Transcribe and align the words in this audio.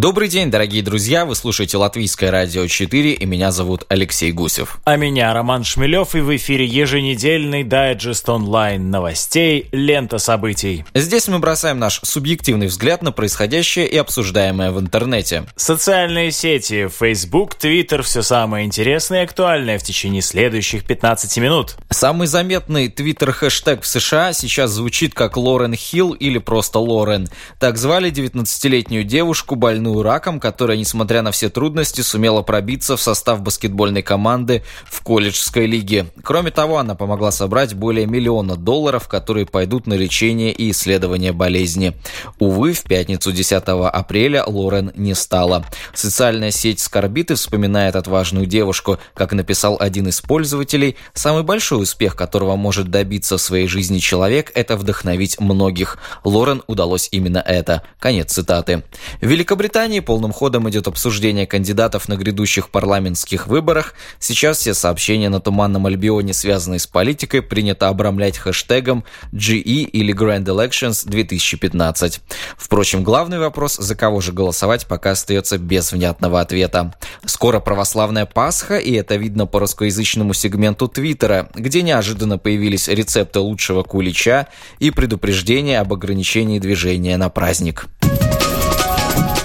Добрый 0.00 0.28
день, 0.28 0.50
дорогие 0.50 0.82
друзья! 0.82 1.26
Вы 1.26 1.34
слушаете 1.34 1.76
Латвийское 1.76 2.30
радио 2.30 2.66
4, 2.66 3.12
и 3.12 3.26
меня 3.26 3.52
зовут 3.52 3.84
Алексей 3.90 4.32
Гусев. 4.32 4.80
А 4.84 4.96
меня 4.96 5.34
Роман 5.34 5.62
Шмелев, 5.62 6.14
и 6.14 6.20
в 6.20 6.34
эфире 6.36 6.64
еженедельный 6.64 7.64
дайджест 7.64 8.26
онлайн 8.30 8.90
новостей 8.90 9.68
«Лента 9.72 10.16
событий». 10.16 10.86
Здесь 10.94 11.28
мы 11.28 11.38
бросаем 11.38 11.78
наш 11.78 12.00
субъективный 12.02 12.68
взгляд 12.68 13.02
на 13.02 13.12
происходящее 13.12 13.86
и 13.86 13.98
обсуждаемое 13.98 14.70
в 14.70 14.80
интернете. 14.80 15.44
Социальные 15.56 16.30
сети, 16.30 16.88
Facebook, 16.88 17.58
Twitter– 17.60 18.00
все 18.02 18.22
самое 18.22 18.64
интересное 18.64 19.20
и 19.20 19.24
актуальное 19.24 19.78
в 19.78 19.82
течение 19.82 20.22
следующих 20.22 20.86
15 20.86 21.36
минут. 21.36 21.76
Самый 21.90 22.26
заметный 22.26 22.88
твиттер-хэштег 22.88 23.82
в 23.82 23.86
США 23.86 24.32
сейчас 24.32 24.70
звучит 24.70 25.12
как 25.12 25.36
Лорен 25.36 25.74
Хилл 25.74 26.12
или 26.12 26.38
просто 26.38 26.78
Лорен. 26.78 27.28
Так 27.58 27.76
звали 27.76 28.10
19-летнюю 28.10 29.04
девушку, 29.04 29.56
больную 29.56 29.89
больную 29.90 30.02
раком, 30.02 30.40
которая, 30.40 30.76
несмотря 30.76 31.22
на 31.22 31.32
все 31.32 31.48
трудности, 31.50 32.00
сумела 32.00 32.42
пробиться 32.42 32.96
в 32.96 33.02
состав 33.02 33.42
баскетбольной 33.42 34.02
команды 34.02 34.62
в 34.86 35.02
колледжской 35.02 35.66
лиге. 35.66 36.06
Кроме 36.22 36.50
того, 36.50 36.78
она 36.78 36.94
помогла 36.94 37.30
собрать 37.32 37.74
более 37.74 38.06
миллиона 38.06 38.56
долларов, 38.56 39.08
которые 39.08 39.46
пойдут 39.46 39.86
на 39.86 39.94
лечение 39.94 40.52
и 40.52 40.70
исследование 40.70 41.32
болезни. 41.32 41.94
Увы, 42.38 42.72
в 42.72 42.82
пятницу 42.82 43.32
10 43.32 43.62
апреля 43.66 44.44
Лорен 44.46 44.92
не 44.94 45.14
стала. 45.14 45.64
Социальная 45.94 46.50
сеть 46.50 46.80
скорбит 46.80 47.30
и 47.30 47.34
вспоминает 47.34 47.96
отважную 47.96 48.46
девушку. 48.46 48.98
Как 49.14 49.32
написал 49.32 49.76
один 49.80 50.08
из 50.08 50.20
пользователей, 50.20 50.96
самый 51.14 51.42
большой 51.42 51.82
успех, 51.82 52.16
которого 52.16 52.56
может 52.56 52.90
добиться 52.90 53.36
в 53.36 53.40
своей 53.40 53.66
жизни 53.66 53.98
человек, 53.98 54.52
это 54.54 54.76
вдохновить 54.76 55.40
многих. 55.40 55.98
Лорен 56.24 56.62
удалось 56.66 57.08
именно 57.10 57.38
это. 57.38 57.82
Конец 57.98 58.32
цитаты. 58.32 58.82
Великобритания 59.20 59.79
Британии 59.80 60.00
полным 60.00 60.32
ходом 60.34 60.68
идет 60.68 60.88
обсуждение 60.88 61.46
кандидатов 61.46 62.06
на 62.06 62.16
грядущих 62.16 62.68
парламентских 62.68 63.46
выборах. 63.46 63.94
Сейчас 64.18 64.58
все 64.58 64.74
сообщения 64.74 65.30
на 65.30 65.40
Туманном 65.40 65.86
Альбионе, 65.86 66.34
связанные 66.34 66.78
с 66.78 66.86
политикой, 66.86 67.40
принято 67.40 67.88
обрамлять 67.88 68.36
хэштегом 68.36 69.04
GE 69.32 69.62
или 69.62 70.14
Grand 70.14 70.44
Elections 70.44 71.08
2015. 71.08 72.20
Впрочем, 72.58 73.02
главный 73.02 73.38
вопрос, 73.38 73.76
за 73.76 73.94
кого 73.94 74.20
же 74.20 74.32
голосовать, 74.32 74.86
пока 74.86 75.12
остается 75.12 75.56
без 75.56 75.92
внятного 75.92 76.42
ответа. 76.42 76.94
Скоро 77.24 77.58
православная 77.58 78.26
Пасха, 78.26 78.76
и 78.76 78.92
это 78.92 79.16
видно 79.16 79.46
по 79.46 79.60
русскоязычному 79.60 80.34
сегменту 80.34 80.88
Твиттера, 80.88 81.48
где 81.54 81.80
неожиданно 81.80 82.36
появились 82.36 82.86
рецепты 82.86 83.40
лучшего 83.40 83.82
кулича 83.82 84.48
и 84.78 84.90
предупреждения 84.90 85.80
об 85.80 85.94
ограничении 85.94 86.58
движения 86.58 87.16
на 87.16 87.30
праздник. 87.30 87.86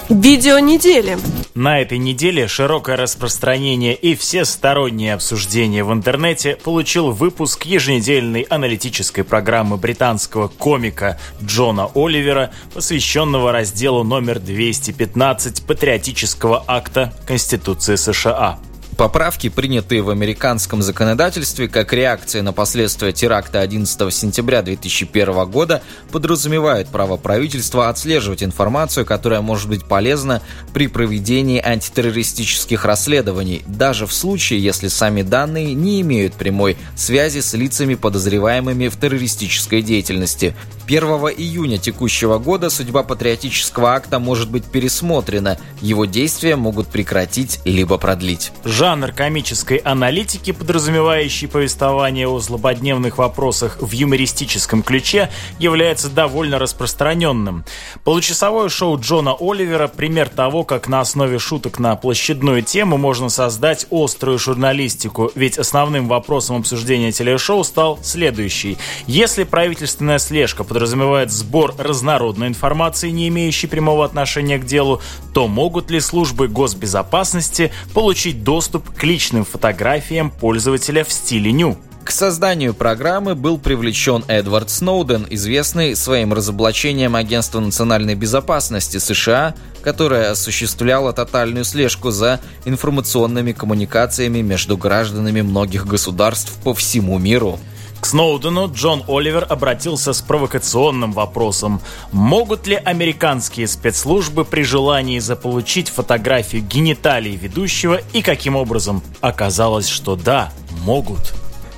Видео 0.09 0.59
недели. 0.59 1.17
На 1.55 1.81
этой 1.81 1.97
неделе 1.97 2.47
широкое 2.47 2.95
распространение 2.95 3.95
и 3.95 4.13
всестороннее 4.13 5.15
обсуждение 5.15 5.83
в 5.83 5.91
интернете 5.91 6.57
получил 6.63 7.09
выпуск 7.09 7.65
еженедельной 7.65 8.41
аналитической 8.41 9.23
программы 9.23 9.77
британского 9.77 10.47
комика 10.47 11.19
Джона 11.43 11.89
Оливера, 11.95 12.51
посвященного 12.75 13.51
разделу 13.51 14.03
номер 14.03 14.39
215 14.39 15.65
патриотического 15.65 16.63
акта 16.67 17.11
Конституции 17.25 17.95
США. 17.95 18.59
Поправки, 18.97 19.49
принятые 19.49 20.01
в 20.01 20.09
американском 20.09 20.81
законодательстве 20.81 21.67
как 21.67 21.91
реакция 21.91 22.41
на 22.43 22.53
последствия 22.53 23.11
теракта 23.11 23.59
11 23.59 24.13
сентября 24.13 24.61
2001 24.61 25.45
года, 25.51 25.83
подразумевают 26.13 26.87
право 26.87 27.17
правительства 27.17 27.89
отслеживать 27.89 28.41
информацию, 28.41 29.05
которая 29.05 29.41
может 29.41 29.67
быть 29.67 29.83
полезна 29.83 30.41
при 30.73 30.87
проведении 30.87 31.61
антитеррористических 31.61 32.85
расследований, 32.85 33.63
даже 33.67 34.07
в 34.07 34.13
случае, 34.13 34.63
если 34.63 34.87
сами 34.87 35.23
данные 35.23 35.73
не 35.73 35.99
имеют 35.99 36.35
прямой 36.35 36.77
связи 36.95 37.41
с 37.41 37.53
лицами, 37.53 37.95
подозреваемыми 37.95 38.87
в 38.87 38.97
террористической 38.97 39.81
деятельности. 39.81 40.55
1 40.87 41.03
июня 41.37 41.79
текущего 41.79 42.37
года 42.37 42.69
судьба 42.69 43.03
патриотического 43.03 43.93
акта 43.93 44.19
может 44.19 44.49
быть 44.49 44.63
пересмотрена, 44.63 45.57
его 45.81 46.05
действия 46.05 46.55
могут 46.55 46.87
прекратить 46.87 47.59
либо 47.65 47.97
продлить. 47.97 48.51
Жанр 48.85 49.13
комической 49.13 49.77
аналитики, 49.77 50.51
подразумевающий 50.51 51.47
повествование 51.47 52.27
о 52.27 52.39
злободневных 52.39 53.17
вопросах 53.17 53.77
в 53.81 53.91
юмористическом 53.91 54.83
ключе, 54.83 55.31
является 55.57 56.07
довольно 56.07 56.59
распространенным. 56.59 57.65
Получасовое 58.03 58.69
шоу 58.69 58.99
Джона 58.99 59.35
Оливера– 59.39 59.87
пример 59.95 60.29
того, 60.29 60.63
как 60.63 60.87
на 60.87 60.99
основе 60.99 61.39
шуток 61.39 61.79
на 61.79 61.95
площадную 61.95 62.61
тему 62.61 62.97
можно 62.97 63.29
создать 63.29 63.87
острую 63.89 64.37
журналистику, 64.37 65.31
ведь 65.33 65.57
основным 65.57 66.07
вопросом 66.07 66.57
обсуждения 66.57 67.11
телешоу 67.11 67.63
стал 67.63 67.97
следующий. 68.03 68.77
Если 69.07 69.45
правительственная 69.45 70.19
слежка 70.19 70.63
подразумевает 70.63 71.31
сбор 71.31 71.73
разнородной 71.79 72.49
информации, 72.49 73.09
не 73.09 73.29
имеющей 73.29 73.65
прямого 73.65 74.05
отношения 74.05 74.59
к 74.59 74.65
делу, 74.67 75.01
то 75.33 75.47
могут 75.47 75.89
ли 75.89 75.99
службы 75.99 76.47
госбезопасности 76.47 77.71
получить 77.95 78.43
доступ 78.43 78.74
доступ 78.75 78.97
к 78.97 79.03
личным 79.03 79.45
фотографиям 79.45 80.29
пользователя 80.29 81.05
в 81.05 81.13
стиле 81.13 81.51
ню. 81.53 81.77
К 82.03 82.11
созданию 82.11 82.73
программы 82.73 83.33
был 83.33 83.57
привлечен 83.57 84.25
Эдвард 84.27 84.69
Сноуден, 84.69 85.25
известный 85.29 85.95
своим 85.95 86.33
разоблачением 86.33 87.15
Агентства 87.15 87.61
национальной 87.61 88.15
безопасности 88.15 88.97
США, 88.97 89.55
которое 89.81 90.31
осуществляло 90.31 91.13
тотальную 91.13 91.63
слежку 91.63 92.11
за 92.11 92.41
информационными 92.65 93.53
коммуникациями 93.53 94.41
между 94.41 94.77
гражданами 94.77 95.41
многих 95.41 95.87
государств 95.87 96.51
по 96.63 96.73
всему 96.73 97.17
миру. 97.17 97.59
К 97.99 98.05
Сноудену 98.05 98.71
Джон 98.71 99.03
Оливер 99.07 99.45
обратился 99.49 100.13
с 100.13 100.21
провокационным 100.21 101.11
вопросом. 101.11 101.81
Могут 102.11 102.67
ли 102.67 102.75
американские 102.75 103.67
спецслужбы 103.67 104.45
при 104.45 104.63
желании 104.63 105.19
заполучить 105.19 105.89
фотографию 105.89 106.61
гениталий 106.61 107.35
ведущего 107.35 108.01
и 108.13 108.21
каким 108.21 108.55
образом? 108.55 109.01
Оказалось, 109.21 109.87
что 109.87 110.15
да, 110.15 110.51
могут. 110.83 111.33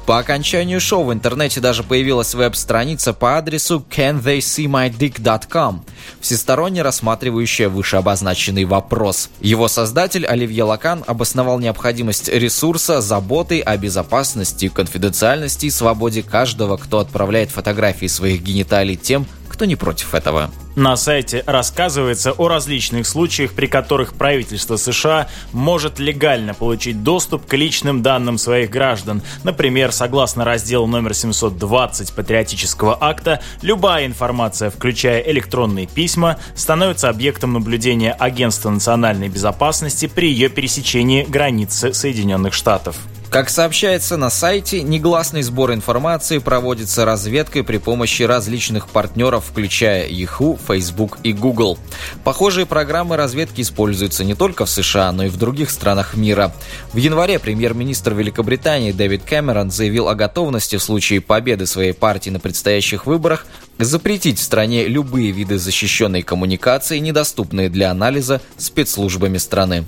По 0.08 0.20
окончанию 0.20 0.80
шоу 0.80 1.04
в 1.04 1.12
интернете 1.12 1.60
даже 1.60 1.84
появилась 1.84 2.34
веб-страница 2.34 3.12
по 3.12 3.38
адресу 3.38 3.86
cantheyseemydick.com, 3.90 5.84
всесторонне 6.22 6.82
рассматривающая 6.82 7.68
вышеобозначенный 7.68 8.64
вопрос. 8.64 9.30
Его 9.42 9.68
создатель 9.68 10.26
Оливье 10.26 10.64
Лакан 10.64 11.04
обосновал 11.06 11.60
необходимость 11.60 12.30
ресурса 12.30 13.02
заботой 13.02 13.60
о 13.60 13.76
безопасности, 13.76 14.70
конфиденциальности 14.70 15.66
и 15.66 15.70
свободе 15.70 16.24
каждого, 16.24 16.78
кто 16.78 17.00
отправляет 17.00 17.52
фотографии 17.52 18.08
своих 18.08 18.42
гениталий 18.42 18.96
тем, 18.96 19.26
кто 19.50 19.66
не 19.66 19.76
против 19.76 20.16
этого. 20.16 20.50
На 20.78 20.96
сайте 20.96 21.44
рассказывается 21.48 22.34
о 22.34 22.48
различных 22.48 23.08
случаях, 23.08 23.54
при 23.54 23.66
которых 23.66 24.14
правительство 24.14 24.78
США 24.78 25.28
может 25.52 25.98
легально 25.98 26.54
получить 26.54 27.02
доступ 27.02 27.48
к 27.48 27.54
личным 27.56 28.04
данным 28.04 28.38
своих 28.38 28.70
граждан. 28.70 29.24
Например, 29.44 29.92
согласно 29.92 30.46
разделу 30.46 30.86
номер 30.86 31.16
720 31.16 32.14
Патриотического 32.14 32.96
акта, 33.02 33.42
любая 33.64 34.06
информация, 34.06 34.70
включая 34.70 35.22
электронные 35.22 35.88
письма, 35.88 36.38
становится 36.54 37.10
объектом 37.10 37.54
наблюдения 37.54 38.12
Агентства 38.12 38.70
национальной 38.70 39.30
безопасности 39.30 40.06
при 40.06 40.30
ее 40.30 40.50
пересечении 40.50 41.24
границы 41.24 41.92
Соединенных 41.92 42.54
Штатов. 42.54 42.98
Как 43.30 43.50
сообщается 43.50 44.16
на 44.16 44.30
сайте, 44.30 44.82
негласный 44.82 45.42
сбор 45.42 45.74
информации 45.74 46.38
проводится 46.38 47.04
разведкой 47.04 47.64
при 47.64 47.78
помощи 47.78 48.24
различных 48.24 48.88
партнеров, 48.88 49.46
включая 49.50 50.08
Yahoo, 50.08 50.58
Facebook 50.66 51.18
и 51.24 51.34
Google. 51.34 51.78
Похожие 52.24 52.66
программы 52.66 53.18
разведки 53.18 53.62
используются 53.62 54.24
не 54.24 54.34
только 54.34 54.66
в 54.66 54.70
США, 54.70 55.12
но 55.12 55.26
и 55.26 55.30
в 55.30 55.36
других 55.36 55.72
странах 55.72 56.16
мира. 56.16 56.54
В 56.94 56.98
январе 56.98 57.38
премьер-министр 57.38 58.14
Великобритании 58.14 58.94
Дэвид 58.94 59.24
Кэмерон 59.24 59.72
заявил 59.72 60.08
о 60.08 60.16
готовности 60.16 60.78
в 60.78 60.84
случае 60.84 61.20
победы 61.20 61.66
своей 61.66 61.94
партии 61.94 62.30
на 62.30 62.40
предстоящих 62.40 63.06
выборах 63.06 63.46
запретить 63.78 64.40
в 64.40 64.44
стране 64.44 64.88
любые 64.88 65.32
виды 65.32 65.58
защищенной 65.58 66.22
коммуникации, 66.22 66.98
недоступные 67.00 67.70
для 67.70 67.92
анализа 67.92 68.42
спецслужбами 68.58 69.38
страны. 69.38 69.86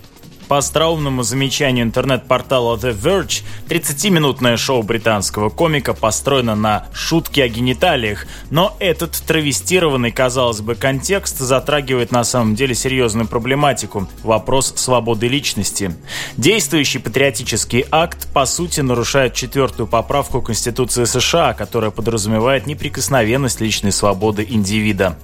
По 0.50 0.58
остроумному 0.58 1.22
замечанию 1.22 1.86
интернет-портала 1.86 2.76
The 2.76 3.00
Verge, 3.00 3.44
30-минутное 3.68 4.58
шоу 4.58 4.82
британского 4.82 5.50
комика 5.50 5.94
построено 5.94 6.56
на 6.56 6.88
шутке 6.92 7.44
о 7.44 7.48
гениталиях, 7.48 8.26
но 8.50 8.76
этот 8.80 9.12
травестированный, 9.12 10.12
казалось 10.12 10.62
бы, 10.62 10.74
контекст 10.74 11.38
затрагивает 11.38 12.12
на 12.12 12.24
самом 12.24 12.56
деле 12.56 12.74
серьезную 12.74 13.28
проблематику– 13.28 14.08
вопрос 14.24 14.74
свободы 14.76 15.28
личности. 15.28 15.94
Действующий 16.36 16.98
патриотический 16.98 17.86
акт, 17.92 18.28
по 18.34 18.48
сути, 18.48 18.82
нарушает 18.82 19.36
четвертую 19.36 19.86
поправку 19.86 20.42
Конституции 20.42 21.04
США, 21.04 21.54
которая 21.54 21.92
подразумевает 21.92 22.66
неприкосновенность 22.66 23.62
личной 23.62 23.92
свободы 23.92 24.48
индивида. 24.50 25.16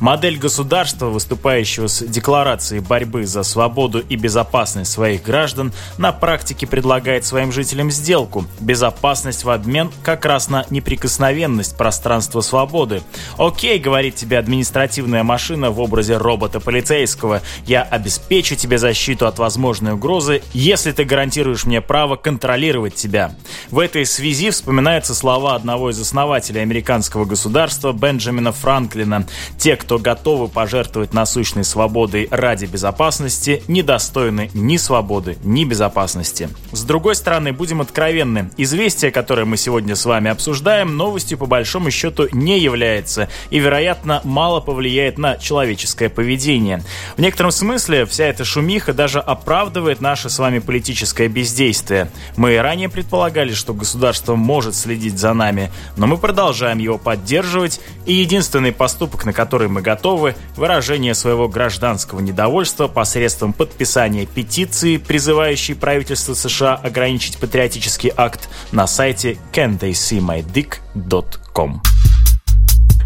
Модель 0.00 0.38
государства, 0.38 1.06
выступающего 1.06 1.86
с 1.86 2.04
декларацией 2.04 2.82
борьбы 2.82 3.26
за 3.26 3.44
свободу 3.44 4.00
и 4.00 4.16
безопасность 4.16 4.71
своих 4.84 5.22
граждан, 5.22 5.72
на 5.98 6.12
практике 6.12 6.66
предлагает 6.66 7.24
своим 7.24 7.52
жителям 7.52 7.90
сделку– 7.90 8.44
безопасность 8.60 9.44
в 9.44 9.50
обмен 9.50 9.90
как 10.02 10.24
раз 10.24 10.48
на 10.48 10.66
неприкосновенность 10.70 11.76
пространства 11.76 12.40
свободы. 12.40 13.02
«Окей»,— 13.38 13.78
говорит 13.80 14.16
тебе 14.16 14.38
административная 14.38 15.22
машина 15.22 15.70
в 15.70 15.80
образе 15.80 16.16
робота-полицейского, 16.16 17.42
«я 17.66 17.82
обеспечу 17.82 18.56
тебе 18.56 18.78
защиту 18.78 19.26
от 19.26 19.38
возможной 19.38 19.92
угрозы, 19.92 20.42
если 20.52 20.92
ты 20.92 21.04
гарантируешь 21.04 21.64
мне 21.64 21.80
право 21.80 22.16
контролировать 22.16 22.94
тебя». 22.94 23.34
В 23.70 23.78
этой 23.78 24.06
связи 24.06 24.50
вспоминаются 24.50 25.14
слова 25.14 25.54
одного 25.54 25.90
из 25.90 26.00
основателей 26.00 26.62
американского 26.62 27.24
государства 27.24 27.92
Бенджамина 27.92 28.52
Франклина. 28.52 29.26
«Те, 29.58 29.76
кто 29.76 29.98
готовы 29.98 30.48
пожертвовать 30.48 31.12
насущной 31.12 31.64
свободой 31.64 32.28
ради 32.30 32.66
безопасности, 32.66 33.62
недостойны 33.68 34.50
ни 34.62 34.76
свободы, 34.76 35.36
ни 35.44 35.64
безопасности». 35.64 36.48
С 36.72 36.84
другой 36.84 37.14
стороны, 37.16 37.52
будем 37.52 37.80
откровенны, 37.80 38.50
известие, 38.56 39.10
которое 39.10 39.44
мы 39.44 39.56
сегодня 39.56 39.94
с 39.94 40.04
вами 40.06 40.30
обсуждаем, 40.30 40.96
новостью 40.96 41.36
по 41.36 41.46
большому 41.46 41.90
счету 41.90 42.28
не 42.32 42.58
является 42.58 43.28
и, 43.50 43.58
вероятно, 43.58 44.20
мало 44.24 44.60
повлияет 44.60 45.18
на 45.18 45.36
человеческое 45.36 46.08
поведение. 46.08 46.82
В 47.16 47.20
некотором 47.20 47.50
смысле 47.50 48.06
вся 48.06 48.24
эта 48.24 48.44
шумиха 48.44 48.94
даже 48.94 49.18
оправдывает 49.18 50.00
наше 50.00 50.30
с 50.30 50.38
вами 50.38 50.60
политическое 50.60 51.28
бездействие. 51.28 52.10
Мы 52.36 52.60
ранее 52.60 52.88
предполагали, 52.88 53.52
что 53.52 53.74
государство 53.74 54.36
может 54.36 54.74
следить 54.74 55.18
за 55.18 55.34
нами, 55.34 55.70
но 55.96 56.06
мы 56.06 56.16
продолжаем 56.16 56.78
его 56.78 56.98
поддерживать, 56.98 57.80
и 58.06 58.12
единственный 58.12 58.72
поступок, 58.72 59.24
на 59.24 59.32
который 59.32 59.68
мы 59.68 59.82
готовы, 59.82 60.34
выражение 60.56 61.14
своего 61.14 61.48
гражданского 61.48 62.20
недовольства 62.20 62.88
посредством 62.88 63.52
подписания 63.52 64.26
петиции, 64.26 64.51
призывающей 64.98 65.74
правительство 65.74 66.34
США 66.34 66.74
ограничить 66.74 67.38
патриотический 67.38 68.12
акт 68.16 68.48
на 68.70 68.86
сайте 68.86 69.38
cantheyseemydick.com. 69.52 71.82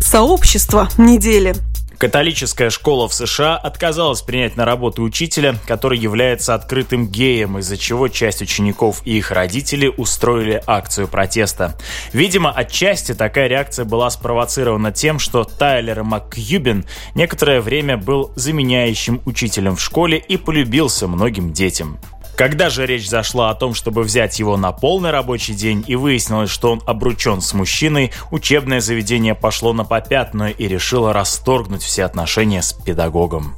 Сообщество 0.01 0.89
недели. 0.99 1.55
Католическая 1.99 2.69
школа 2.69 3.09
в 3.09 3.15
США 3.15 3.57
отказалась 3.57 4.21
принять 4.21 4.57
на 4.57 4.67
работу 4.67 5.03
учителя, 5.03 5.55
который 5.67 5.99
является 5.99 6.55
открытым 6.55 7.09
геем, 7.09 7.59
из-за 7.59 7.79
чего 7.79 8.09
часть 8.09 8.43
учеников 8.43 9.01
и 9.07 9.17
их 9.17 9.31
родители 9.31 9.87
устроили 9.97 10.63
акцию 10.67 11.09
протеста. 11.09 11.75
Видимо, 12.13 12.51
отчасти 12.51 13.15
такая 13.15 13.49
реакция 13.49 13.87
была 13.87 14.11
спровоцирована 14.11 14.93
тем, 14.93 15.19
что 15.19 15.45
Тайлер 15.45 16.03
МакКьюбин 16.03 16.85
некоторое 17.15 17.63
время 17.63 17.97
был 17.97 18.31
заменяющим 18.37 19.23
учителем 19.25 19.77
в 19.77 19.81
школе 19.81 20.19
и 20.19 20.37
полюбился 20.37 21.09
многим 21.09 21.55
детям. 21.55 21.99
Когда 22.37 22.69
же 22.69 22.85
речь 22.85 23.09
зашла 23.09 23.49
о 23.49 23.55
том, 23.55 23.73
чтобы 23.73 24.03
взять 24.03 24.39
его 24.39 24.59
на 24.59 24.71
полный 24.71 25.11
рабочий 25.11 25.55
день 25.55 25.83
и 25.87 25.97
выяснилось, 25.97 26.51
что 26.51 26.71
он 26.71 26.83
обручен 26.85 27.41
с 27.41 27.55
мужчиной, 27.55 28.13
учебное 28.31 28.81
заведение 28.81 29.35
пошло 29.35 29.73
на 29.73 29.87
попятную 29.87 30.55
и 30.55 30.69
решило 30.69 31.15
расторгнуть 31.15 31.83
все 31.83 32.05
отношения 32.05 32.61
с 32.61 32.75
педагогом. 32.75 33.57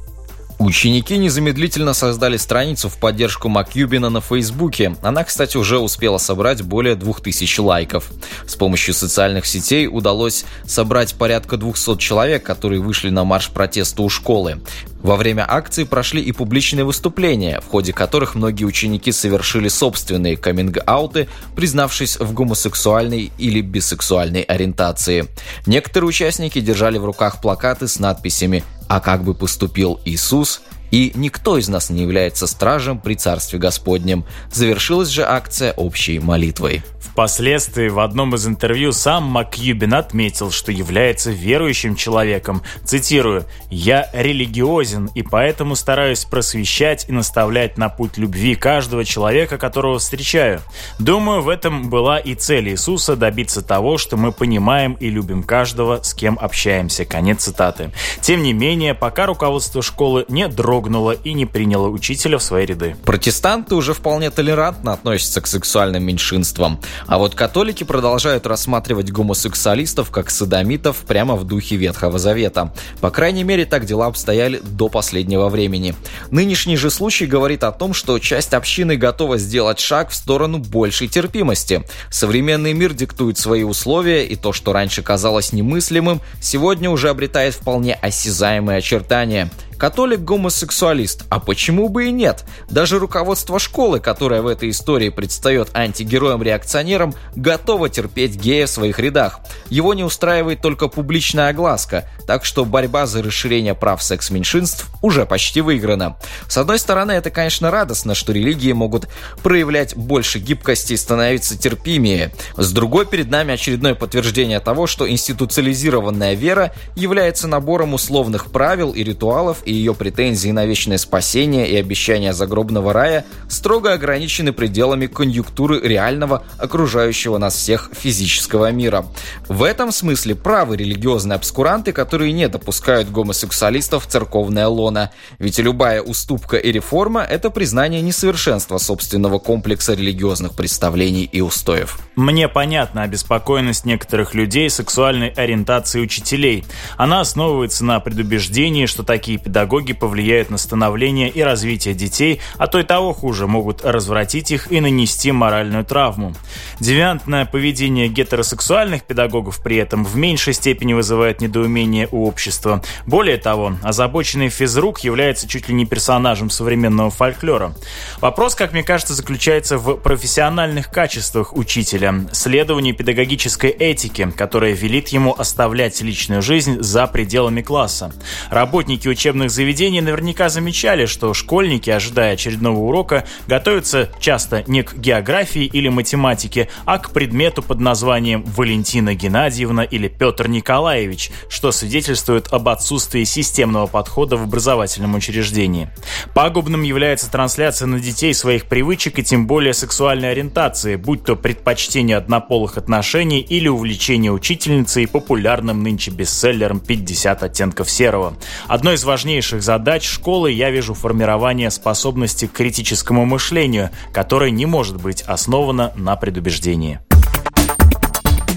Ученики 0.59 1.17
незамедлительно 1.17 1.93
создали 1.93 2.35
страницу 2.35 2.89
в 2.89 2.97
поддержку 2.97 3.47
Макьюбина 3.47 4.09
на 4.09 4.19
Фейсбуке. 4.19 4.95
Она, 5.01 5.23
кстати, 5.23 5.55
уже 5.55 5.79
успела 5.79 6.17
собрать 6.17 6.61
более 6.61 6.95
2000 6.95 7.61
лайков. 7.61 8.11
С 8.45 8.55
помощью 8.55 8.93
социальных 8.93 9.45
сетей 9.45 9.87
удалось 9.87 10.43
собрать 10.65 11.15
порядка 11.15 11.55
200 11.55 11.97
человек, 11.97 12.43
которые 12.43 12.81
вышли 12.81 13.09
на 13.09 13.23
марш 13.23 13.49
протеста 13.49 14.01
у 14.01 14.09
школы. 14.09 14.61
Во 15.01 15.15
время 15.15 15.45
акции 15.47 15.85
прошли 15.85 16.21
и 16.21 16.31
публичные 16.33 16.83
выступления, 16.83 17.61
в 17.61 17.67
ходе 17.67 17.93
которых 17.93 18.35
многие 18.35 18.65
ученики 18.65 19.11
совершили 19.11 19.69
собственные 19.69 20.35
каминг-ауты, 20.35 21.29
признавшись 21.55 22.17
в 22.17 22.33
гомосексуальной 22.33 23.31
или 23.37 23.61
бисексуальной 23.61 24.41
ориентации. 24.41 25.27
Некоторые 25.65 26.09
участники 26.09 26.59
держали 26.59 26.97
в 26.97 27.05
руках 27.05 27.41
плакаты 27.41 27.87
с 27.87 27.99
надписями 27.99 28.63
«А 28.89 28.99
как 28.99 29.23
бы 29.23 29.33
поступил 29.33 30.01
Иисус?» 30.03 30.61
И 30.91 31.11
«Никто 31.15 31.57
из 31.57 31.69
нас 31.69 31.89
не 31.89 32.01
является 32.01 32.47
стражем 32.47 32.99
при 32.99 33.15
Царстве 33.15 33.59
Господнем». 33.59 34.25
Завершилась 34.51 35.09
же 35.09 35.23
акция 35.23 35.73
общей 35.73 36.19
молитвой. 36.19 36.83
Впоследствии 36.99 37.89
в 37.89 37.99
одном 37.99 38.35
из 38.35 38.47
интервью 38.47 38.91
сам 38.91 39.23
МакЮбин 39.25 39.93
отметил, 39.93 40.51
что 40.51 40.71
является 40.71 41.31
верующим 41.31 41.95
человеком. 41.95 42.61
Цитирую, 42.85 43.45
«Я 43.69 44.09
религиозен 44.13 45.09
и 45.15 45.21
поэтому 45.21 45.75
стараюсь 45.75 46.25
просвещать 46.25 47.05
и 47.09 47.11
наставлять 47.11 47.77
на 47.77 47.89
путь 47.89 48.17
любви 48.17 48.55
каждого 48.55 49.03
человека, 49.03 49.57
которого 49.57 49.99
встречаю. 49.99 50.61
Думаю, 50.97 51.41
в 51.41 51.49
этом 51.49 51.89
была 51.89 52.19
и 52.19 52.35
цель 52.35 52.69
Иисуса 52.69 53.15
добиться 53.15 53.61
того, 53.61 53.97
что 53.97 54.15
мы 54.17 54.31
понимаем 54.31 54.93
и 54.93 55.09
любим 55.09 55.43
каждого, 55.43 56.01
с 56.01 56.13
кем 56.13 56.37
общаемся». 56.39 57.05
Конец 57.05 57.43
цитаты. 57.43 57.91
Тем 58.21 58.43
не 58.43 58.53
менее, 58.53 58.93
пока 58.93 59.25
руководство 59.25 59.81
школы 59.81 60.25
не 60.29 60.47
дрогнуло 60.47 60.78
и 61.23 61.33
не 61.33 61.45
приняло 61.45 61.87
учителя 61.87 62.37
в 62.37 62.43
свои 62.43 62.65
ряды. 62.65 62.95
Протестанты 63.05 63.75
уже 63.75 63.93
вполне 63.93 64.29
толерантно 64.29 64.93
относятся 64.93 65.41
к 65.41 65.47
сексуальным 65.47 66.03
меньшинствам. 66.03 66.79
А 67.07 67.17
вот 67.17 67.35
католики 67.35 67.83
продолжают 67.83 68.45
рассматривать 68.45 69.11
гомосексуалистов 69.11 70.11
как 70.11 70.29
садомитов 70.29 70.97
прямо 71.07 71.35
в 71.35 71.43
духе 71.43 71.75
Ветхого 71.75 72.19
Завета. 72.19 72.73
По 73.01 73.09
крайней 73.09 73.43
мере, 73.43 73.65
так 73.65 73.85
дела 73.85 74.07
обстояли 74.07 74.61
до 74.63 74.89
последнего 74.89 75.49
времени. 75.49 75.95
Нынешний 76.31 76.77
же 76.77 76.89
случай 76.89 77.25
говорит 77.25 77.63
о 77.63 77.71
том, 77.71 77.93
что 77.93 78.19
часть 78.19 78.53
общины 78.53 78.95
готова 78.95 79.37
сделать 79.37 79.79
шаг 79.79 80.09
в 80.09 80.15
сторону 80.15 80.59
большей 80.59 81.07
терпимости. 81.07 81.83
Современный 82.09 82.73
мир 82.73 82.93
диктует 82.93 83.37
свои 83.37 83.63
условия, 83.63 84.25
и 84.25 84.35
то, 84.35 84.53
что 84.53 84.73
раньше 84.73 85.01
казалось 85.01 85.53
немыслимым, 85.53 86.21
сегодня 86.41 86.89
уже 86.89 87.09
обретает 87.09 87.53
вполне 87.55 87.93
осязаемые 87.93 88.77
очертания– 88.77 89.49
Католик-гомосексуалист, 89.79 91.23
а 91.29 91.39
почему 91.39 91.87
бы 91.87 92.09
и 92.09 92.11
нет? 92.11 92.43
Даже 92.69 92.99
руководство 92.99 93.59
школы, 93.59 94.01
которое 94.01 94.41
в 94.41 94.47
этой 94.47 94.71
истории 94.71 95.07
предстает 95.07 95.69
антигероем-реакционером, 95.73 97.15
готово 97.37 97.87
терпеть 97.87 98.35
гея 98.35 98.67
в 98.67 98.71
своих 98.71 98.99
рядах. 98.99 99.39
Его 99.69 99.93
не 99.93 100.03
устраивает 100.03 100.61
только 100.61 100.89
публичная 100.89 101.47
огласка, 101.47 102.09
так 102.27 102.43
что 102.43 102.65
борьба 102.65 103.05
за 103.05 103.23
расширение 103.23 103.73
прав 103.73 104.03
секс-меньшинств 104.03 104.85
уже 105.01 105.25
почти 105.25 105.61
выиграна. 105.61 106.17
С 106.49 106.57
одной 106.57 106.77
стороны, 106.77 107.13
это, 107.13 107.31
конечно, 107.31 107.71
радостно, 107.71 108.15
что 108.15 108.33
религии 108.33 108.73
могут 108.73 109.07
проявлять 109.43 109.95
больше 109.95 110.39
гибкости 110.39 110.91
и 110.91 110.97
становиться 110.97 111.57
терпимее. 111.57 112.33
С 112.57 112.73
другой, 112.73 113.05
перед 113.05 113.31
нами 113.31 113.53
очередное 113.53 113.95
подтверждение 113.95 114.59
того, 114.59 114.87
что 114.87 115.09
институциализированная 115.09 116.33
вера 116.33 116.73
является 116.95 117.47
набором 117.47 117.93
условных 117.93 118.51
правил 118.51 118.91
и 118.91 119.05
ритуалов 119.05 119.63
и 119.69 119.73
ее 119.73 119.93
претензии 119.93 120.49
на 120.49 120.65
вечное 120.65 120.97
спасение 120.97 121.69
и 121.69 121.75
обещания 121.77 122.33
загробного 122.33 122.91
рая 122.91 123.25
строго 123.47 123.93
ограничены 123.93 124.51
пределами 124.51 125.05
конъюнктуры 125.05 125.79
реального 125.81 126.43
окружающего 126.57 127.37
нас 127.37 127.55
всех 127.55 127.91
физического 127.93 128.71
мира. 128.71 129.05
В 129.47 129.63
этом 129.63 129.91
смысле 129.91 130.35
правы 130.35 130.77
религиозные 130.77 131.35
обскуранты, 131.35 131.91
которые 131.91 132.31
не 132.31 132.47
допускают 132.47 133.09
гомосексуалистов 133.09 134.05
в 134.05 134.09
церковное 134.09 134.67
лоно. 134.67 135.11
Ведь 135.37 135.59
любая 135.59 136.01
уступка 136.01 136.57
и 136.57 136.71
реформа– 136.71 137.21
это 137.29 137.51
признание 137.51 138.01
несовершенства 138.01 138.79
собственного 138.79 139.37
комплекса 139.37 139.93
религиозных 139.93 140.53
представлений 140.55 141.29
и 141.31 141.41
устоев. 141.41 141.99
Мне 142.15 142.47
понятна 142.47 143.03
обеспокоенность 143.03 143.85
некоторых 143.85 144.33
людей 144.33 144.69
сексуальной 144.69 145.29
ориентацией 145.29 146.03
учителей. 146.03 146.65
Она 146.97 147.21
основывается 147.21 147.85
на 147.85 147.99
предубеждении, 147.99 148.87
что 148.87 149.03
такие 149.03 149.37
педагоги 149.37 149.58
педагоги 149.59 149.91
повлияют 149.91 150.49
на 150.49 150.57
становление 150.57 151.29
и 151.29 151.41
развитие 151.41 151.93
детей, 151.93 152.39
а 152.57 152.67
то 152.67 152.79
и 152.79 152.83
того 152.83 153.11
хуже, 153.11 153.45
могут 153.45 153.83
развратить 153.83 154.51
их 154.51 154.71
и 154.71 154.79
нанести 154.79 155.33
моральную 155.33 155.83
травму. 155.83 156.33
Девиантное 156.79 157.45
поведение 157.45 158.07
гетеросексуальных 158.07 159.03
педагогов 159.03 159.61
при 159.61 159.75
этом 159.75 160.05
в 160.05 160.15
меньшей 160.15 160.53
степени 160.53 160.93
вызывает 160.93 161.41
недоумение 161.41 162.07
у 162.09 162.25
общества. 162.25 162.81
Более 163.05 163.35
того, 163.35 163.73
озабоченный 163.83 164.47
физрук 164.47 164.99
является 165.01 165.45
чуть 165.45 165.67
ли 165.67 165.75
не 165.75 165.85
персонажем 165.85 166.49
современного 166.49 167.09
фольклора. 167.09 167.73
Вопрос, 168.21 168.55
как 168.55 168.71
мне 168.71 168.83
кажется, 168.83 169.13
заключается 169.13 169.77
в 169.77 169.97
профессиональных 169.97 170.89
качествах 170.89 171.53
учителя, 171.53 172.15
следовании 172.31 172.93
педагогической 172.93 173.71
этики, 173.71 174.31
которая 174.37 174.71
велит 174.71 175.09
ему 175.09 175.35
оставлять 175.37 175.99
личную 176.01 176.41
жизнь 176.41 176.77
за 176.79 177.07
пределами 177.07 177.61
класса. 177.61 178.13
Работники 178.49 179.09
учебных 179.09 179.48
заведений 179.49 180.01
наверняка 180.01 180.49
замечали, 180.49 181.05
что 181.05 181.33
школьники, 181.33 181.89
ожидая 181.89 182.33
очередного 182.33 182.79
урока, 182.79 183.25
готовятся 183.47 184.09
часто 184.19 184.63
не 184.67 184.83
к 184.83 184.95
географии 184.95 185.65
или 185.65 185.89
математике, 185.89 186.69
а 186.85 186.97
к 186.97 187.11
предмету 187.11 187.61
под 187.61 187.79
названием 187.79 188.43
Валентина 188.43 189.15
Геннадьевна 189.15 189.83
или 189.83 190.07
Петр 190.07 190.47
Николаевич, 190.47 191.31
что 191.49 191.71
свидетельствует 191.71 192.47
об 192.51 192.69
отсутствии 192.69 193.23
системного 193.23 193.87
подхода 193.87 194.37
в 194.37 194.43
образовательном 194.43 195.15
учреждении. 195.15 195.89
Пагубным 196.33 196.83
является 196.83 197.31
трансляция 197.31 197.87
на 197.87 197.99
детей 197.99 198.33
своих 198.33 198.65
привычек 198.65 199.19
и 199.19 199.23
тем 199.23 199.47
более 199.47 199.73
сексуальной 199.73 200.31
ориентации, 200.31 200.95
будь 200.95 201.23
то 201.23 201.35
предпочтение 201.35 202.17
однополых 202.17 202.77
отношений 202.77 203.39
или 203.41 203.67
увлечение 203.67 204.31
учительницей 204.31 205.07
популярным 205.07 205.83
нынче 205.83 206.11
бестселлером 206.11 206.81
«50 206.85 207.43
оттенков 207.43 207.89
серого». 207.89 208.35
Одной 208.67 208.95
из 208.95 209.03
важнейших 209.03 209.38
задач 209.41 210.05
школы 210.05 210.51
я 210.51 210.69
вижу 210.69 210.93
формирование 210.93 211.71
способности 211.71 212.47
к 212.47 212.53
критическому 212.53 213.25
мышлению, 213.25 213.89
которое 214.13 214.51
не 214.51 214.65
может 214.65 215.01
быть 215.01 215.21
основано 215.21 215.91
на 215.95 216.15
предубеждении. 216.15 216.99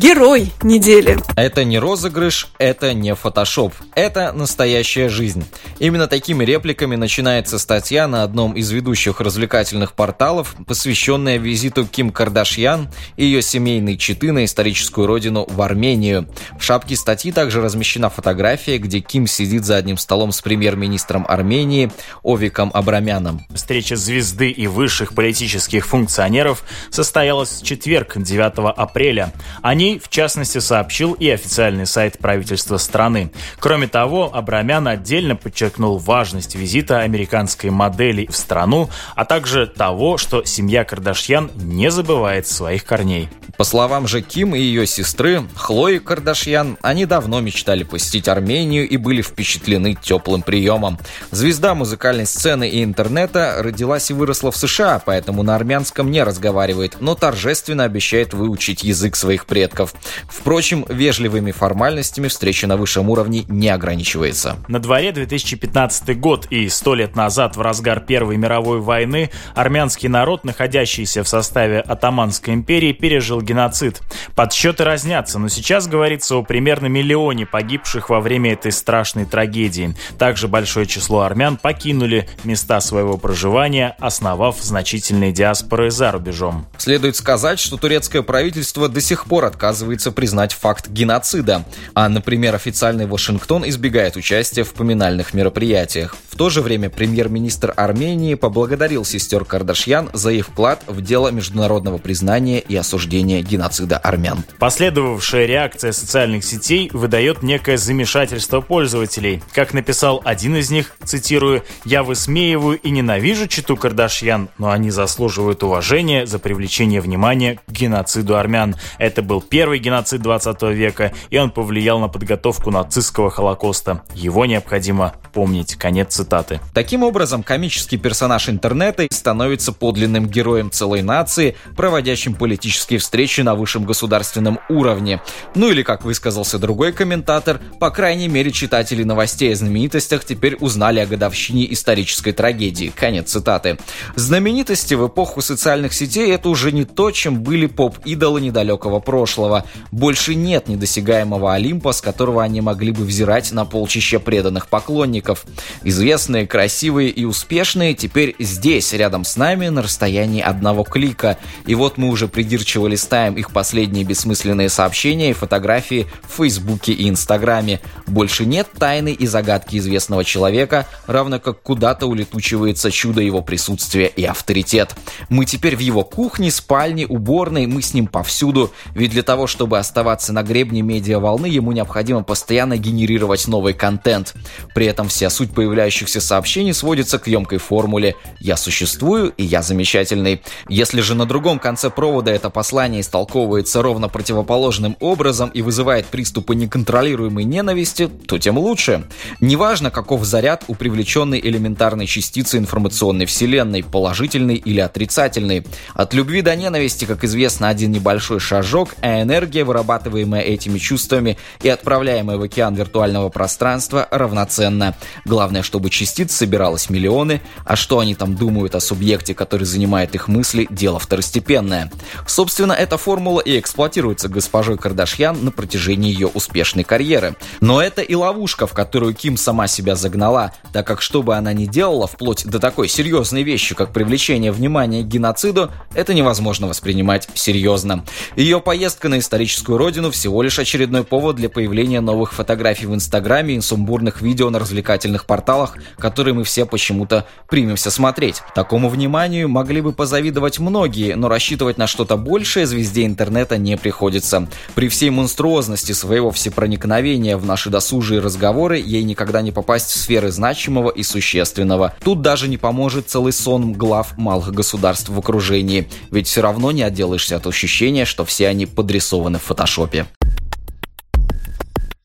Герой 0.03 0.53
недели. 0.65 1.17
Это 1.37 1.63
не 1.63 1.79
розыгрыш, 1.79 2.49
это 2.59 2.93
не 2.93 3.15
фотошоп. 3.15 3.73
Это 3.95 4.33
настоящая 4.33 5.09
жизнь. 5.09 5.45
Именно 5.79 6.09
такими 6.09 6.45
репликами 6.45 6.97
начинается 6.97 7.57
статья 7.61 8.09
на 8.09 8.25
одном 8.25 8.55
из 8.55 8.69
ведущих 8.73 9.21
развлекательных 9.21 9.93
порталов, 9.93 10.57
посвященная 10.67 11.37
визиту 11.37 11.87
Ким 11.87 12.11
Кардашьян 12.11 12.89
и 13.17 13.27
ее 13.27 13.43
семейной 13.43 13.97
четы 13.97 14.33
на 14.33 14.45
историческую 14.45 15.07
родину 15.07 15.47
в 15.49 15.63
Армению. 15.63 16.29
В 16.59 16.65
шапке 16.65 16.97
статьи 16.97 17.31
также 17.31 17.61
размещена 17.63 18.11
фотография, 18.11 18.79
где 18.79 18.99
Ким 18.99 19.29
сидит 19.29 19.65
за 19.65 19.77
одним 19.77 19.99
столом 19.99 20.33
с 20.33 20.43
премьер-министром 20.43 21.25
Армении 21.29 21.93
Овиком 22.25 22.73
Абрамяном. 22.75 23.47
Встреча 23.55 23.95
звезды 23.95 24.51
и 24.51 24.67
высших 24.67 25.15
политических 25.15 25.87
функционеров 25.87 26.65
состоялась 26.91 27.61
в 27.61 27.65
четверг, 27.65 28.15
9 28.17 28.75
апреля. 28.77 29.33
Они 29.63 29.92
в 29.99 30.09
частности, 30.09 30.59
сообщил 30.59 31.13
и 31.15 31.29
официальный 31.29 31.87
сайт 31.87 32.19
правительства 32.19 32.77
страны. 32.77 33.33
Кроме 33.59 33.87
того, 33.87 34.31
Абрамян 34.35 34.87
отдельно 34.89 35.37
подчеркнул 35.37 35.99
важность 35.99 36.55
визита 36.55 37.01
американской 37.01 37.71
модели 37.71 38.27
в 38.27 38.37
страну, 38.37 38.91
а 39.15 39.25
также 39.25 39.67
того, 39.67 40.19
что 40.19 40.45
семья 40.45 40.85
Кардашьян 40.85 41.51
не 41.55 41.91
забывает 41.91 42.47
своих 42.47 42.85
корней. 42.85 43.29
По 43.63 43.67
словам 43.67 44.09
же 44.09 44.23
Ким 44.23 44.57
и 44.57 44.59
ее 44.59 44.89
сестры, 44.89 45.45
Хлои 45.55 45.99
Кардашьян, 45.99 46.79
они 46.83 47.07
давно 47.07 47.41
мечтали 47.41 47.85
посетить 47.85 48.27
Армению 48.27 48.89
и 48.89 48.97
были 48.97 49.23
впечатлены 49.23 49.95
теплым 49.95 50.43
приемом. 50.43 50.99
Звезда 51.31 51.77
музыкальной 51.77 52.27
сцены 52.27 52.69
и 52.69 52.83
интернета 52.83 53.59
родилась 53.61 54.11
и 54.11 54.15
выросла 54.15 54.51
в 54.51 54.57
США, 54.57 55.01
поэтому 55.07 55.45
на 55.45 55.55
армянском 55.55 56.11
не 56.11 56.25
разговаривает, 56.25 56.97
но 56.99 57.15
торжественно 57.15 57.85
обещает 57.85 58.35
выучить 58.35 58.83
язык 58.83 59.15
своих 59.15 59.47
предков. 59.47 59.95
Впрочем, 60.29 60.85
вежливыми 60.89 61.53
формальностями 61.53 62.27
встреча 62.27 62.67
на 62.67 62.77
высшем 62.77 63.11
уровне 63.11 63.45
не 63.47 63.69
ограничивается. 63.69 64.57
На 64.67 64.81
дворе 64.81 65.13
2015 65.13 66.19
год 66.19 66.49
и 66.51 66.69
сто 66.69 66.97
лет 66.97 67.15
назад, 67.15 67.57
в 67.57 67.61
разгар 67.61 68.01
Первой 68.01 68.39
мировой 68.39 68.81
войны, 68.81 69.31
армянский 69.55 70.09
народ, 70.09 70.43
находящийся 70.43 71.23
в 71.23 71.29
составе 71.29 71.79
Атаманской 71.79 72.55
империи, 72.55 72.93
пережил 72.93 73.41
геноцид. 73.53 74.01
Подсчеты 74.35 74.85
разнятся, 74.85 75.39
но 75.39 75.49
сейчас 75.49 75.87
говорится 75.87 76.37
о 76.37 76.43
примерно 76.43 76.87
миллионе 76.87 77.47
погибших 77.47 78.09
во 78.09 78.21
время 78.21 78.55
этой 78.55 78.73
страшной 78.73 79.27
трагедии. 79.27 79.95
Также 80.19 80.49
большое 80.49 80.87
число 80.87 81.21
армян 81.21 81.57
покинули 81.57 82.29
места 82.45 82.81
своего 82.81 83.19
проживания, 83.19 83.95
основав 84.01 84.57
значительные 84.61 85.33
диаспоры 85.33 85.91
за 85.91 86.13
рубежом. 86.13 86.67
Следует 86.79 87.17
сказать, 87.17 87.61
что 87.61 87.77
турецкое 87.77 88.23
правительство 88.23 88.89
до 88.89 89.01
сих 89.01 89.27
пор 89.27 89.45
отказывается 89.45 90.13
признать 90.13 90.53
факт 90.55 90.89
геноцида, 90.89 91.65
а, 91.95 92.09
например, 92.09 92.55
официальный 92.55 93.07
Вашингтон 93.07 93.69
избегает 93.69 94.17
участия 94.17 94.65
в 94.65 94.73
поминальных 94.73 95.35
мероприятиях. 95.35 96.17
В 96.31 96.37
то 96.37 96.49
же 96.49 96.63
время 96.63 96.89
премьер-министр 96.89 97.75
Армении 97.77 98.35
поблагодарил 98.35 99.05
сестер 99.05 99.45
Кардашьян 99.45 100.09
за 100.15 100.31
их 100.31 100.49
вклад 100.49 100.83
в 100.87 101.03
дело 101.03 101.29
международного 101.29 101.99
признания 101.99 102.59
и 102.59 102.75
осуждения 102.77 103.32
геноцида 103.41 103.97
армян. 103.97 104.45
Последовавшая 104.59 105.47
реакция 105.47 105.93
социальных 105.93 106.45
сетей 106.45 106.91
выдает 106.93 107.43
некое 107.43 107.79
замешательство 107.79 108.61
пользователей. 108.61 109.43
Как 109.55 109.73
написал 109.73 110.21
один 110.25 110.57
из 110.57 110.71
них, 110.71 110.95
цитирую, 111.05 111.63
«Я 111.85 112.03
высмеиваю 112.03 112.79
и 112.79 112.91
ненавижу 112.91 113.49
читу 113.49 113.77
Кардашьян, 113.77 114.49
но 114.59 114.71
они 114.71 114.91
заслуживают 114.91 115.63
уважения 115.63 116.27
за 116.27 116.39
привлечение 116.39 117.01
внимания 117.01 117.61
к 117.67 117.71
геноциду 117.71 118.37
армян. 118.37 118.77
Это 118.99 119.23
был 119.23 119.41
первый 119.41 119.79
геноцид 119.79 120.21
20 120.21 120.63
века, 120.75 121.13
и 121.31 121.39
он 121.39 121.51
повлиял 121.51 121.99
на 121.99 122.09
подготовку 122.09 122.71
нацистского 122.71 123.31
Холокоста. 123.31 124.03
Его 124.15 124.45
необходимо 124.45 125.15
помнить». 125.33 125.77
Конец 125.77 126.15
цитаты. 126.15 126.61
Таким 126.75 127.03
образом, 127.03 127.43
комический 127.43 127.97
персонаж 127.97 128.49
интернета 128.49 129.07
становится 129.11 129.73
подлинным 129.73 130.27
героем 130.27 130.71
целой 130.71 131.03
нации, 131.03 131.57
проводящим 131.77 132.35
политические 132.35 132.99
встречи 132.99 133.22
на 133.43 133.55
высшем 133.55 133.85
государственном 133.85 134.59
уровне. 134.69 135.21
Ну 135.55 135.71
или, 135.71 135.83
как 135.83 136.05
высказался 136.05 136.59
другой 136.59 136.93
комментатор, 136.93 137.61
по 137.79 137.91
крайней 137.91 138.29
мере, 138.29 138.51
читатели 138.51 139.03
новостей 139.03 139.53
о 139.53 139.57
знаменитостях 139.57 140.25
теперь 140.25 140.57
узнали 140.61 141.01
о 141.01 141.07
годовщине 141.07 141.73
исторической 141.73 142.33
трагедии. 142.33 142.93
Конец 142.95 143.31
цитаты. 143.31 143.79
Знаменитости 144.17 144.95
в 144.95 145.07
эпоху 145.07 145.41
социальных 145.43 145.93
сетей 145.93 146.33
это 146.33 146.49
уже 146.49 146.73
не 146.73 146.85
то, 146.85 147.11
чем 147.11 147.43
были 147.43 147.67
поп-идолы 147.67 148.41
недалекого 148.41 149.01
прошлого. 149.01 149.65
Больше 149.91 150.35
нет 150.35 150.69
недосягаемого 150.69 151.55
Олимпа, 151.55 151.93
с 151.93 152.01
которого 152.01 152.43
они 152.43 152.61
могли 152.61 152.93
бы 152.93 153.05
взирать 153.05 153.53
на 153.53 153.65
полчища 153.65 154.19
преданных 154.19 154.69
поклонников. 154.69 155.45
Известные, 155.85 156.47
красивые 156.47 157.11
и 157.11 157.25
успешные 157.25 157.95
теперь 157.95 158.35
здесь, 158.39 158.93
рядом 158.93 159.25
с 159.25 159.37
нами, 159.37 159.69
на 159.69 159.83
расстоянии 159.83 160.41
одного 160.41 160.85
клика. 160.85 161.39
И 161.67 161.75
вот 161.75 161.99
мы 161.99 162.09
уже 162.09 162.29
придирчиво 162.29 162.87
листаем 162.87 163.12
их 163.13 163.53
последние 163.53 164.05
бессмысленные 164.05 164.69
сообщения 164.69 165.31
и 165.31 165.35
фотографии 165.35 166.07
в 166.23 166.37
Фейсбуке 166.37 166.93
и 166.93 167.09
Инстаграме. 167.09 167.81
Больше 168.07 168.47
нет 168.47 168.69
тайны 168.79 169.13
и 169.13 169.27
загадки 169.27 169.77
известного 169.77 170.25
человека, 170.25 170.87
равно 171.07 171.39
как 171.39 171.63
куда-то 171.63 172.07
улетучивается 172.07 172.91
чудо 172.91 173.21
его 173.21 173.43
присутствия 173.43 174.07
и 174.07 174.25
авторитет. 174.25 174.97
Мы 175.29 175.45
теперь 175.45 175.77
в 175.77 175.81
его 175.81 176.05
кухне, 176.05 176.51
спальне, 176.51 177.07
уборной, 177.07 177.67
мы 177.67 177.83
с 177.83 177.93
ним 177.93 178.07
повсюду, 178.07 178.73
ведь 178.95 179.11
для 179.11 179.23
того, 179.23 179.47
чтобы 179.47 179.79
оставаться 179.79 180.33
на 180.33 180.43
гребне 180.43 180.81
медиа-волны, 180.81 181.47
ему 181.47 181.73
необходимо 181.73 182.23
постоянно 182.23 182.79
генерировать 182.79 183.47
новый 183.47 183.75
контент. 183.75 184.35
При 184.75 184.87
этом 184.87 185.09
вся 185.09 185.29
суть 185.29 185.53
появляющихся 185.53 186.21
сообщений 186.21 186.73
сводится 186.73 187.19
к 187.19 187.27
емкой 187.27 187.59
формуле 187.59 188.17
«я 188.41 188.57
существую 188.57 189.31
и 189.37 189.45
я 189.45 189.63
замечательный». 189.63 190.43
Если 190.69 191.03
же 191.03 191.15
на 191.15 191.27
другом 191.27 191.59
конце 191.59 191.91
провода 191.91 192.31
это 192.31 192.49
послание 192.49 193.02
истолковывается 193.03 193.83
ровно 193.83 194.09
противоположным 194.09 194.97
образом 194.99 195.51
и 195.51 195.61
вызывает 195.61 196.07
приступы 196.07 196.55
неконтролируемой 196.55 197.45
ненависти, 197.45 198.09
то 198.27 198.39
тем 198.39 198.57
лучше. 198.57 199.05
Неважно, 199.41 199.91
каков 199.91 200.25
заряд 200.25 200.65
у 200.69 200.75
привлеченной 200.75 201.39
элементарной 201.39 202.07
частицы 202.07 202.57
информационной 202.57 203.27
вселенной, 203.27 203.83
положительный 203.83 204.57
или 204.57 204.81
отрицательный. 204.81 205.67
От 205.95 206.15
любви 206.15 206.43
до 206.43 206.57
ненависти, 206.57 207.05
как 207.05 207.25
известно, 207.25 207.69
один 207.69 207.93
небольшой 207.93 208.41
шажок, 208.41 208.95
а 209.03 209.21
энергия, 209.23 209.65
вырабатываемая 209.65 210.41
этими 210.41 210.79
чувствами 210.79 211.37
и 211.63 211.69
отправляемая 211.69 212.39
в 212.39 212.43
океан 212.43 212.75
виртуального 212.75 213.29
пространства, 213.29 214.09
равноценна. 214.11 214.97
Главное, 215.25 215.63
чтобы 215.63 215.91
частиц 215.91 216.33
собиралось 216.33 216.89
миллионы, 216.89 217.43
а 217.65 217.77
что 217.77 217.99
они 217.99 218.15
там 218.15 218.35
думают 218.35 218.75
о 218.75 218.81
субъекте, 218.81 219.35
который 219.35 219.65
занимает 219.65 220.15
их 220.15 220.29
мысли, 220.29 220.67
дело 220.71 220.99
второстепенное. 220.99 221.91
Собственно, 222.27 222.73
эта 222.93 222.99
формула 222.99 223.41
и 223.41 223.59
эксплуатируется 223.59 224.29
госпожой 224.29 224.77
Кардашьян 224.77 225.43
на 225.43 225.51
протяжении 225.51 226.13
ее 226.13 226.27
успешной 226.27 226.85
карьеры. 226.85 227.37
Но 227.63 227.81
это 227.81 228.03
и 228.03 228.15
ловушка, 228.15 228.67
в 228.67 228.75
которую 228.75 229.15
Ким 229.15 229.39
сама 229.39 229.67
себя 229.67 229.95
загнала, 229.95 230.53
так 230.75 230.87
как 230.87 231.01
что 231.01 231.23
бы 231.23 231.35
она 231.35 231.55
ни 231.55 231.65
делала, 231.65 232.07
вплоть 232.07 232.45
до 232.45 232.59
такой 232.59 232.89
серьезной 232.89 233.45
вещи, 233.45 233.75
как 233.75 233.95
привлечение 233.95 234.53
внимания 234.53 235.03
к 235.03 235.07
геноциду, 235.07 235.71
это 235.95 236.13
невозможно 236.13 236.67
воспринимать 236.67 237.31
серьезно. 237.33 238.05
Ее 238.37 238.61
поездка 238.61 239.09
на 239.09 239.21
историческую 239.21 239.79
родину 239.79 240.11
всего 240.11 240.43
лишь 240.43 240.59
очередной 240.59 241.03
повод 241.03 241.37
для 241.37 241.49
появления 241.49 242.03
новых 242.03 242.35
фотографий 242.35 242.85
в 242.85 242.95
Инстаграме 242.95 243.55
и 243.55 243.61
сумбурных 243.63 244.21
видео 244.21 244.51
на 244.51 244.59
развлекательных 244.59 245.25
порталах, 245.25 245.79
которые 245.97 246.35
мы 246.35 246.45
все 246.45 246.67
почему-то 246.67 247.27
примемся 247.49 247.91
смотреть. 247.91 248.43
Такому 248.55 248.91
вниманию 248.91 249.49
могли 249.49 249.81
бы 249.81 249.93
позавидовать 249.93 250.59
многие, 250.59 251.15
но 251.15 251.29
рассчитывать 251.29 251.79
на 251.79 251.87
что-то 251.87 252.19
большее 252.19 252.67
звезде 252.83 253.07
интернета 253.07 253.59
не 253.59 253.77
приходится. 253.77 254.49
При 254.75 254.89
всей 254.89 255.11
монструозности 255.11 255.93
своего 255.93 256.33
всепроникновения 256.33 257.37
в 257.37 257.47
наши 257.47 257.71
досужие 257.71 258.21
разговоры 258.21 258.79
ей 258.79 259.05
никогда 259.05 259.41
не 259.41 259.53
попасть 259.53 259.91
в 259.91 259.97
сферы 259.97 260.33
значимого 260.33 260.91
и 260.91 261.05
существенного. 261.05 261.95
Тут 262.03 262.23
даже 262.23 262.49
не 262.49 262.59
поможет 262.59 263.09
целый 263.09 263.33
сон 263.33 263.73
глав 263.73 264.19
малых 264.19 264.53
государств 264.53 265.09
в 265.11 265.19
окружении, 265.19 265.89
ведь 266.11 266.27
все 266.27 266.43
равно 266.43 266.73
не 266.73 266.83
отделаешься 266.83 267.37
от 267.37 267.47
ощущения, 267.47 268.05
что 268.05 268.25
все 268.25 268.49
они 268.49 268.67
подрисованы 268.67 269.39
в 269.39 269.43
фотошопе. 269.43 270.07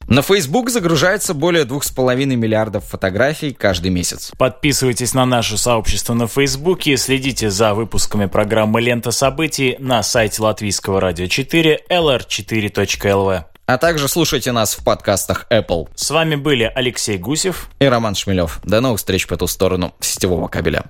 На 0.08 0.22
Facebook 0.22 0.70
загружается 0.70 1.34
более 1.34 1.66
2,5 1.66 2.26
миллиардов 2.26 2.86
фотографий 2.86 3.52
каждый 3.52 3.92
месяц. 3.92 4.32
Подписывайтесь 4.38 5.14
на 5.14 5.26
наше 5.26 5.58
сообщество 5.58 6.14
на 6.14 6.28
Фейсбуке, 6.28 6.96
следите 6.96 7.50
за 7.50 7.74
выпусками 7.74 8.26
программы 8.28 8.80
«Лента 8.80 9.12
событий» 9.12 9.76
на 9.80 10.02
сайте 10.04 10.42
Латвийского 10.42 11.02
радио 11.02 11.28
4 11.28 11.82
lr4.lv. 11.90 13.44
А 13.66 13.78
также 13.78 14.08
слушайте 14.08 14.54
нас 14.54 14.76
в 14.76 14.84
подкастах 14.86 15.46
Apple. 15.52 15.90
С 15.94 16.10
вами 16.10 16.36
были 16.36 16.72
Алексей 16.74 17.18
Гусев 17.18 17.70
и 17.82 17.86
Роман 17.86 18.16
Шмелев. 18.16 18.62
До 18.64 18.80
новых 18.80 19.00
встреч 19.00 19.28
по 19.28 19.36
ту 19.36 19.48
сторону 19.48 19.94
сетевого 20.00 20.48
кабеля. 20.48 20.86